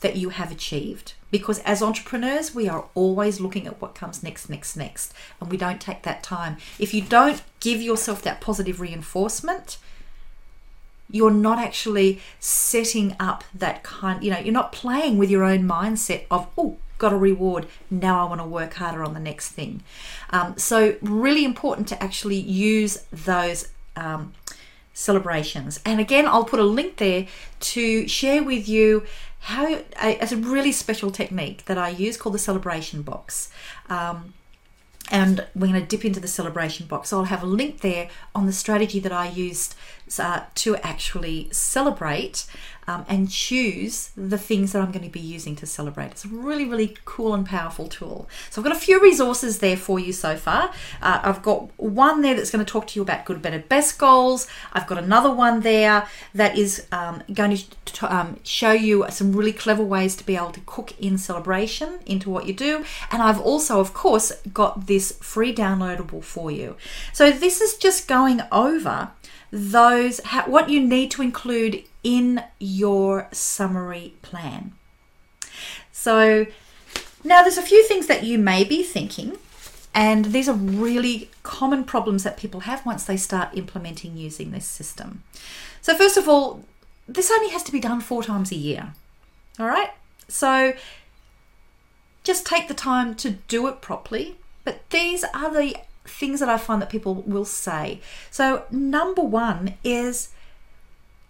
[0.01, 1.15] that you have achieved.
[1.31, 5.57] Because as entrepreneurs, we are always looking at what comes next, next, next, and we
[5.57, 6.59] don't take that time.
[6.79, 9.79] If you don't give yourself that positive reinforcement,
[11.11, 15.63] you're not actually setting up that kind you know you're not playing with your own
[15.63, 17.67] mindset of oh got a reward.
[17.91, 19.83] Now i want to work harder on the next thing.
[20.31, 24.33] Um, so really important to actually use those um,
[24.93, 25.81] celebrations.
[25.85, 27.27] And again i'll put a link there
[27.61, 29.05] to share with you
[29.41, 33.51] how it's a really special technique that i use called the celebration box.
[33.91, 34.35] Um,
[35.11, 37.13] and we're going to dip into the celebration box.
[37.13, 39.75] I'll have a link there on the strategy that I used
[40.19, 42.47] uh, to actually celebrate
[42.87, 46.13] um, and choose the things that I'm going to be using to celebrate.
[46.13, 48.29] It's a really, really cool and powerful tool.
[48.51, 50.73] So I've got a few resources there for you so far.
[51.03, 53.99] Uh, I've got one there that's going to talk to you about good, better, best
[53.99, 54.47] goals.
[54.73, 59.53] I've got another one there that is um, going to um, show you some really
[59.53, 62.85] clever ways to be able to cook in celebration into what you do.
[63.11, 66.77] And I've also, of course, got this free downloadable for you.
[67.13, 69.11] So this is just going over
[69.55, 74.73] those what you need to include in your summary plan.
[75.93, 76.47] So
[77.23, 79.39] now there's a few things that you may be thinking.
[79.95, 84.67] And these are really common problems that people have once they start implementing using this
[84.67, 85.23] system.
[85.81, 86.65] So, first of all,
[87.07, 88.93] this only has to be done four times a year.
[89.61, 89.91] All right?
[90.27, 90.73] So,
[92.25, 94.37] just take the time to do it properly.
[94.65, 98.01] But these are the things that I find that people will say.
[98.31, 100.31] So, number one is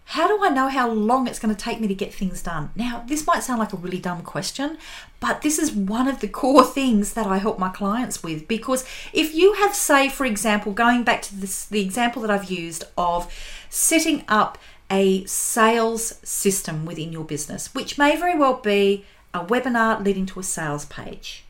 [0.09, 2.69] how do I know how long it's going to take me to get things done?
[2.75, 4.77] Now, this might sound like a really dumb question,
[5.19, 8.85] but this is one of the core things that I help my clients with because
[9.13, 12.83] if you have say for example, going back to this the example that I've used
[12.97, 13.33] of
[13.69, 14.59] setting up
[14.91, 20.39] a sales system within your business, which may very well be a webinar leading to
[20.39, 21.44] a sales page.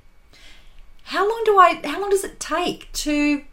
[1.05, 3.43] How long do I how long does it take to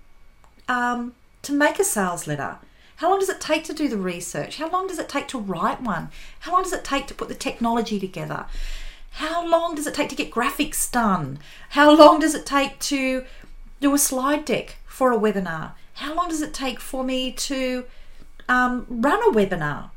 [0.68, 2.56] um, to make a sales letter?
[2.96, 4.56] How long does it take to do the research?
[4.56, 6.10] How long does it take to write one?
[6.40, 8.46] How long does it take to put the technology together?
[9.12, 11.38] How long does it take to get graphics done?
[11.70, 13.24] How long does it take to
[13.80, 15.72] do a slide deck for a webinar?
[15.94, 17.84] How long does it take for me to
[18.48, 19.90] um, run a webinar?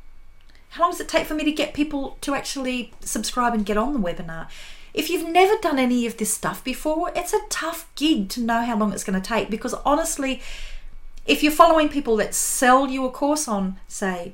[0.71, 3.77] How long does it take for me to get people to actually subscribe and get
[3.77, 4.47] on the webinar?
[4.95, 8.63] If you've never done any of this stuff before, it's a tough gig to know
[8.63, 10.41] how long it's going to take because honestly,
[11.25, 14.31] if you're following people that sell you a course on, say,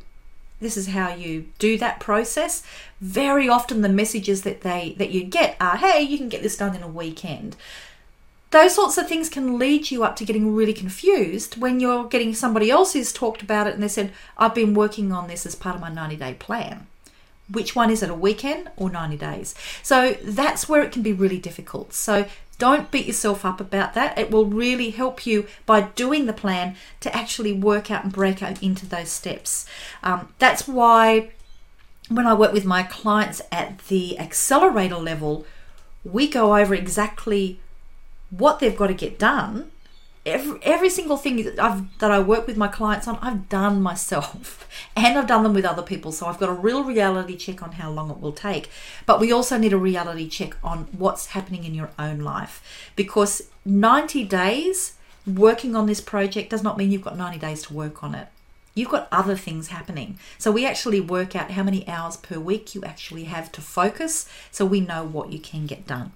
[0.59, 2.61] this is how you do that process,
[2.99, 6.57] very often the messages that they that you get are, hey, you can get this
[6.57, 7.55] done in a weekend.
[8.51, 12.35] Those sorts of things can lead you up to getting really confused when you're getting
[12.35, 15.55] somebody else who's talked about it and they said, I've been working on this as
[15.55, 16.85] part of my 90 day plan.
[17.51, 19.55] Which one is it, a weekend or 90 days?
[19.83, 21.93] So that's where it can be really difficult.
[21.93, 24.17] So don't beat yourself up about that.
[24.19, 28.43] It will really help you by doing the plan to actually work out and break
[28.43, 29.65] out into those steps.
[30.03, 31.31] Um, that's why
[32.07, 35.45] when I work with my clients at the accelerator level,
[36.03, 37.59] we go over exactly
[38.29, 39.70] what they've got to get done
[40.25, 43.81] every, every single thing that I've that I work with my clients on, I've done
[43.81, 46.11] myself, and I've done them with other people.
[46.11, 48.69] So I've got a real reality check on how long it will take.
[49.05, 53.49] But we also need a reality check on what's happening in your own life, because
[53.65, 54.93] 90 days
[55.27, 58.27] working on this project does not mean you've got 90 days to work on it.
[58.73, 60.17] You've got other things happening.
[60.37, 64.29] So we actually work out how many hours per week you actually have to focus
[64.49, 66.13] so we know what you can get done.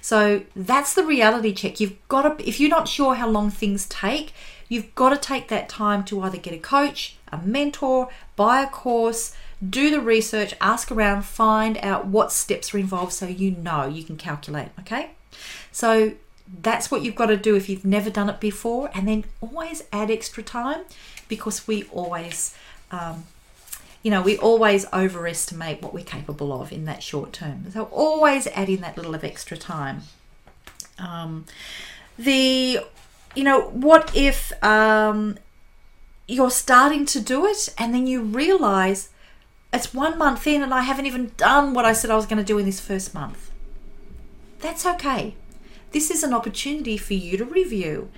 [0.00, 1.80] So that's the reality check.
[1.80, 4.32] You've got to, if you're not sure how long things take,
[4.68, 8.66] you've got to take that time to either get a coach, a mentor, buy a
[8.66, 9.34] course,
[9.68, 14.04] do the research, ask around, find out what steps are involved so you know you
[14.04, 14.68] can calculate.
[14.80, 15.10] Okay?
[15.72, 16.12] So
[16.60, 19.82] that's what you've got to do if you've never done it before, and then always
[19.92, 20.82] add extra time
[21.28, 22.54] because we always
[22.90, 23.24] um,
[24.04, 27.70] you know, we always overestimate what we're capable of in that short term.
[27.72, 30.02] So always add in that little of extra time.
[30.98, 31.46] Um,
[32.18, 32.80] the,
[33.34, 35.38] you know, what if um,
[36.28, 39.08] you're starting to do it and then you realize
[39.72, 42.36] it's one month in and I haven't even done what I said I was going
[42.36, 43.50] to do in this first month?
[44.60, 45.34] That's okay.
[45.92, 48.10] This is an opportunity for you to review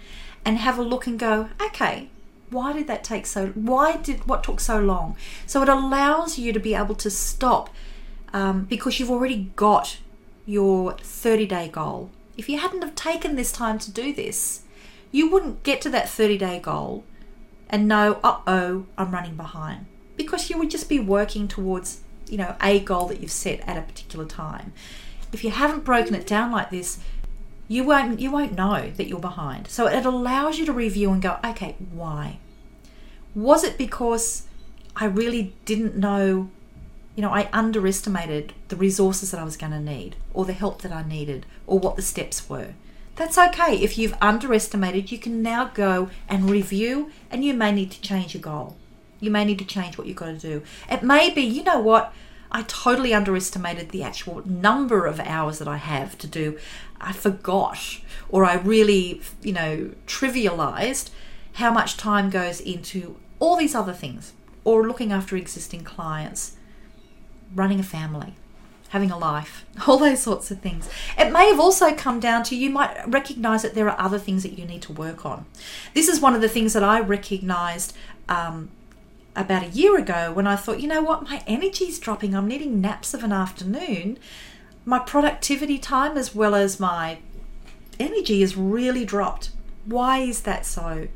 [0.44, 2.09] and have a look and go, okay,
[2.50, 5.16] why did that take so why did what took so long?
[5.46, 7.70] So it allows you to be able to stop
[8.32, 9.98] um, because you've already got
[10.44, 12.11] your 30 day goal.
[12.37, 14.62] If you hadn't have taken this time to do this
[15.12, 17.04] you wouldn't get to that 30 day goal
[17.70, 19.87] and know uh-oh i'm running behind.
[20.16, 23.76] Because you would just be working towards you know a goal that you've set at
[23.76, 24.72] a particular time.
[25.32, 26.98] If you haven't broken it down like this
[27.68, 29.68] you won't you won't know that you're behind.
[29.68, 32.38] So it allows you to review and go, okay, why?
[33.35, 34.44] Was it because
[34.94, 36.50] I really didn't know,
[37.14, 40.83] you know, I underestimated the resources that I was going to need or the help
[40.83, 42.70] that I needed or what the steps were.
[43.16, 43.76] That's okay.
[43.76, 48.35] If you've underestimated, you can now go and review and you may need to change
[48.35, 48.76] your goal.
[49.20, 50.62] You may need to change what you've got to do.
[50.90, 52.12] It may be, you know what,
[52.50, 56.59] I totally underestimated the actual number of hours that I have to do.
[57.00, 61.11] I forgot, or I really, you know, trivialized
[61.54, 64.32] how much time goes into all these other things,
[64.64, 66.56] or looking after existing clients,
[67.54, 68.35] running a family,
[68.88, 70.88] having a life, all those sorts of things.
[71.18, 74.42] It may have also come down to you might recognize that there are other things
[74.42, 75.46] that you need to work on.
[75.94, 77.94] This is one of the things that I recognized
[78.28, 78.70] um,
[79.37, 82.34] about a year ago when I thought, you know what, my energy's dropping.
[82.34, 84.18] I'm needing naps of an afternoon.
[84.84, 87.18] My productivity time as well as my
[88.01, 89.51] energy has really dropped.
[89.84, 91.09] Why is that so?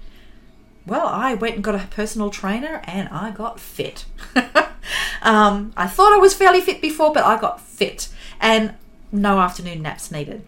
[0.87, 4.07] Well, I went and got a personal trainer and I got fit.
[5.23, 8.09] um, I thought I was fairly fit before, but I got fit
[8.41, 8.75] and
[9.13, 10.45] no afternoon naps needed.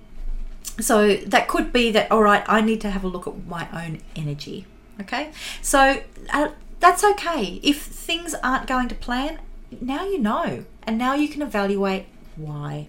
[0.81, 3.69] so that could be that all right i need to have a look at my
[3.73, 4.65] own energy
[5.01, 6.01] okay so
[6.33, 6.49] uh,
[6.83, 7.61] that's okay.
[7.63, 9.39] If things aren't going to plan
[9.81, 10.65] now you know.
[10.83, 12.07] And now you can evaluate
[12.37, 12.89] why.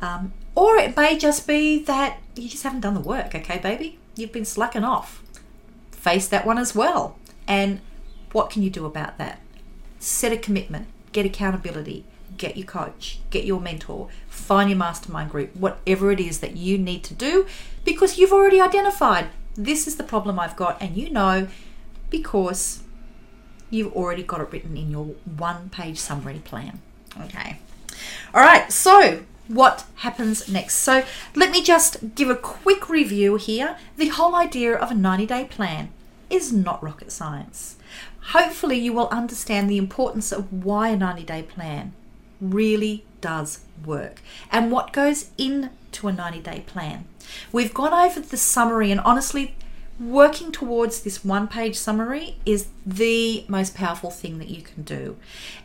[0.00, 3.98] Um, or it may just be that you just haven't done the work okay baby?
[4.16, 5.22] You've been slacking off.
[5.90, 7.18] Face that one as well.
[7.48, 7.80] And
[8.32, 9.40] what can you do about that?
[9.98, 10.86] Set a commitment.
[11.12, 12.04] Get accountability.
[12.36, 16.76] Get your coach, get your mentor, find your mastermind group, whatever it is that you
[16.76, 17.46] need to do,
[17.84, 21.46] because you've already identified this is the problem I've got, and you know
[22.10, 22.83] because
[23.74, 25.06] you've already got it written in your
[25.36, 26.80] one page summary plan.
[27.20, 27.58] Okay.
[28.32, 30.76] All right, so what happens next?
[30.76, 31.04] So
[31.34, 33.76] let me just give a quick review here.
[33.96, 35.90] The whole idea of a 90 day plan
[36.30, 37.76] is not rocket science.
[38.28, 41.92] Hopefully, you will understand the importance of why a 90 day plan
[42.40, 44.20] really does work
[44.50, 47.04] and what goes into a 90 day plan.
[47.52, 49.54] We've gone over the summary, and honestly,
[49.98, 55.16] working towards this one page summary is the most powerful thing that you can do.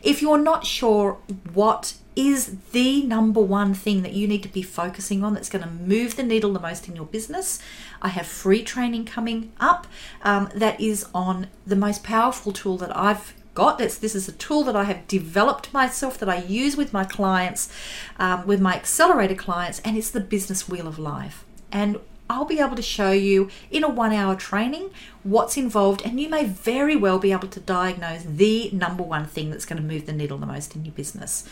[0.02, 1.18] If you're not sure
[1.52, 5.64] what is the number one thing that you need to be focusing on that's going
[5.64, 7.60] to move the needle the most in your business,
[8.02, 9.86] I have free training coming up
[10.22, 13.78] um, that is on the most powerful tool that I've got.
[13.78, 17.04] This, this is a tool that I have developed myself that I use with my
[17.04, 17.72] clients,
[18.18, 21.44] um, with my accelerator clients, and it's the business wheel of life.
[21.72, 21.98] And
[22.30, 24.90] I'll be able to show you in a one hour training
[25.24, 29.50] what's involved, and you may very well be able to diagnose the number one thing
[29.50, 31.46] that's going to move the needle the most in your business.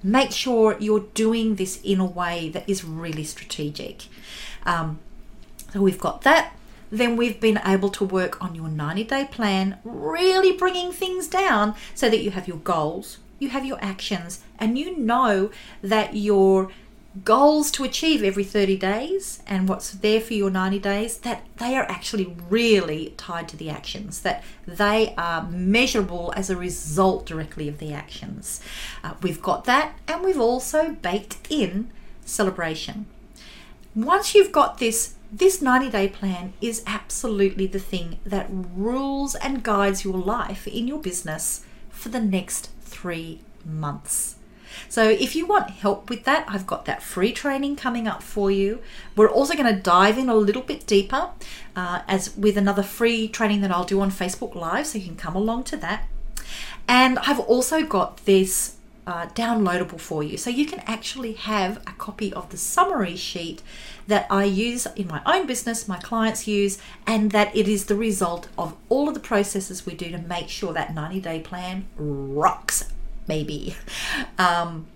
[0.00, 4.04] Make sure you're doing this in a way that is really strategic.
[4.64, 5.00] Um,
[5.72, 6.54] so we've got that
[6.90, 11.74] then we've been able to work on your 90 day plan, really bringing things down
[11.94, 15.50] so that you have your goals, you have your actions, and you know
[15.82, 16.70] that your
[17.24, 21.74] goals to achieve every 30 days and what's there for your 90 days that they
[21.74, 27.66] are actually really tied to the actions that they are measurable as a result directly
[27.66, 28.60] of the actions
[29.02, 31.90] uh, we've got that and we've also baked in
[32.24, 33.06] celebration
[33.94, 39.62] once you've got this this 90 day plan is absolutely the thing that rules and
[39.62, 44.37] guides your life in your business for the next three months.
[44.88, 48.50] So, if you want help with that, I've got that free training coming up for
[48.50, 48.80] you.
[49.16, 51.30] We're also going to dive in a little bit deeper
[51.76, 55.16] uh, as with another free training that I'll do on Facebook Live, so you can
[55.16, 56.08] come along to that.
[56.86, 58.76] And I've also got this
[59.08, 60.36] uh, downloadable for you.
[60.36, 63.62] So you can actually have a copy of the summary sheet
[64.06, 67.94] that I use in my own business, my clients use, and that it is the
[67.94, 71.86] result of all of the processes we do to make sure that 90 day plan
[71.96, 72.92] rocks,
[73.28, 73.76] maybe.
[74.38, 74.86] Um,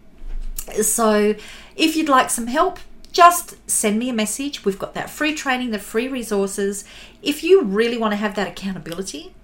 [0.80, 1.34] so
[1.76, 2.78] if you'd like some help,
[3.12, 4.64] just send me a message.
[4.64, 6.84] We've got that free training, the free resources.
[7.22, 9.34] If you really want to have that accountability,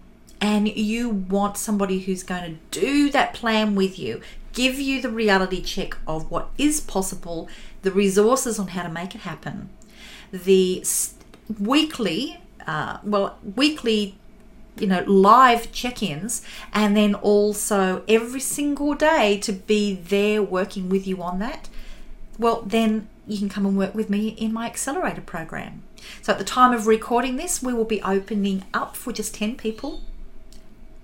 [0.41, 4.21] and you want somebody who's going to do that plan with you,
[4.53, 7.49] give you the reality check of what is possible,
[7.83, 9.69] the resources on how to make it happen,
[10.33, 10.85] the
[11.59, 14.18] weekly, uh, well, weekly,
[14.81, 20.89] you know, live check ins, and then also every single day to be there working
[20.89, 21.69] with you on that,
[22.39, 25.83] well, then you can come and work with me in my accelerator program.
[26.23, 29.57] So at the time of recording this, we will be opening up for just 10
[29.57, 30.01] people,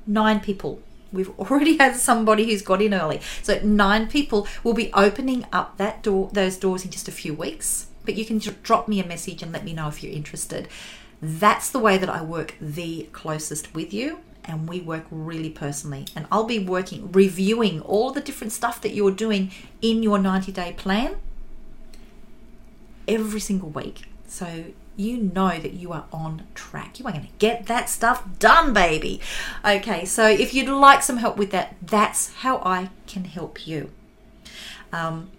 [0.06, 0.80] nine people
[1.14, 3.20] We've already had somebody who's got in early.
[3.42, 7.32] So nine people will be opening up that door, those doors in just a few
[7.32, 7.86] weeks.
[8.04, 10.68] But you can drop me a message and let me know if you're interested.
[11.22, 16.06] That's the way that I work the closest with you and we work really personally.
[16.14, 19.50] And I'll be working, reviewing all the different stuff that you're doing
[19.80, 21.16] in your 90 day plan
[23.08, 24.02] every single week.
[24.26, 26.98] So you know that you are on track.
[26.98, 29.20] You are going to get that stuff done, baby.
[29.64, 33.90] Okay, so if you'd like some help with that, that's how I can help you.
[34.92, 35.30] Um,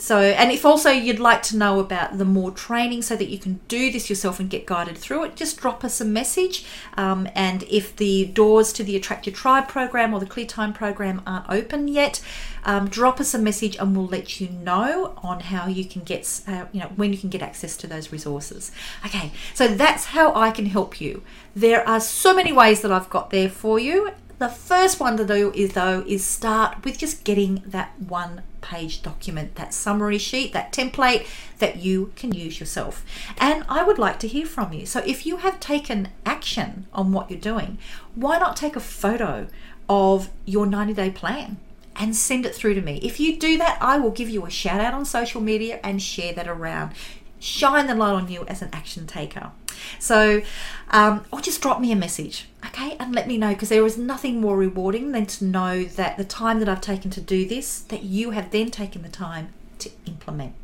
[0.00, 3.38] so, and if also you'd like to know about the more training so that you
[3.38, 6.64] can do this yourself and get guided through it, just drop us a message.
[6.96, 10.72] Um, and if the doors to the Attract Your Tribe program or the Clear Time
[10.72, 12.22] program aren't open yet,
[12.64, 16.40] um, drop us a message and we'll let you know on how you can get,
[16.48, 18.72] uh, you know, when you can get access to those resources.
[19.04, 21.22] Okay, so that's how I can help you.
[21.54, 24.12] There are so many ways that I've got there for you.
[24.40, 29.02] The first one to do is though is start with just getting that one page
[29.02, 31.26] document, that summary sheet, that template
[31.58, 33.04] that you can use yourself.
[33.36, 34.86] And I would like to hear from you.
[34.86, 37.76] So if you have taken action on what you're doing,
[38.14, 39.46] why not take a photo
[39.90, 41.58] of your 90 day plan?
[41.96, 42.98] and send it through to me.
[43.02, 46.00] If you do that, I will give you a shout out on social media and
[46.00, 46.92] share that around.
[47.40, 49.50] Shine the light on you as an action taker.
[49.98, 50.42] So,
[50.90, 53.98] um, or just drop me a message, okay, and let me know because there is
[53.98, 57.80] nothing more rewarding than to know that the time that I've taken to do this,
[57.80, 60.54] that you have then taken the time to implement.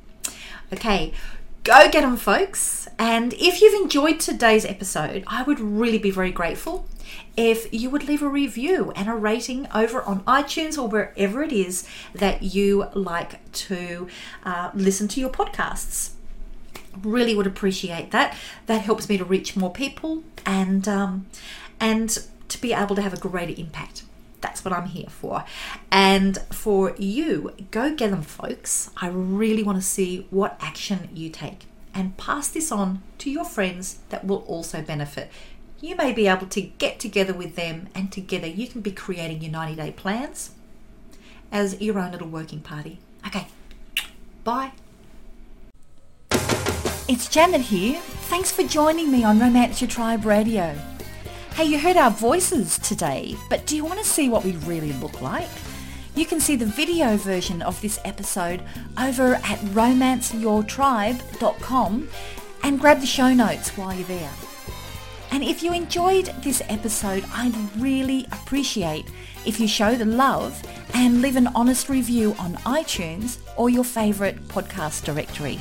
[0.72, 1.12] Okay,
[1.64, 2.89] go get them, folks.
[2.99, 6.87] And if you've enjoyed today's episode, I would really be very grateful
[7.37, 11.53] if you would leave a review and a rating over on iTunes or wherever it
[11.53, 14.09] is that you like to
[14.45, 16.11] uh, listen to your podcasts.
[17.03, 18.36] Really would appreciate that.
[18.66, 21.26] That helps me to reach more people and um,
[21.80, 22.18] and
[22.49, 24.05] to be able to have a greater impact.
[24.40, 25.44] That's what I'm here for.
[25.90, 28.90] And for you, go get them, folks.
[28.97, 33.44] I really want to see what action you take and pass this on to your
[33.44, 35.30] friends that will also benefit.
[35.80, 39.42] You may be able to get together with them, and together you can be creating
[39.42, 40.51] your 90 day plans
[41.51, 42.99] as your own little working party.
[43.26, 43.49] Okay,
[44.44, 44.72] bye.
[47.09, 48.00] It's Janet here.
[48.00, 50.76] Thanks for joining me on Romance Your Tribe Radio.
[51.54, 54.92] Hey, you heard our voices today, but do you want to see what we really
[54.94, 55.46] look like?
[56.16, 58.61] You can see the video version of this episode
[58.98, 62.09] over at romanceyourtribe.com
[62.64, 64.32] and grab the show notes while you're there.
[65.30, 69.07] And if you enjoyed this episode, I'd really appreciate
[69.44, 70.61] if you show the love
[70.92, 75.61] and leave an honest review on iTunes or your favourite podcast directory.